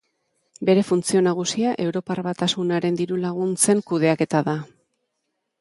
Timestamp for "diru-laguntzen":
3.03-3.85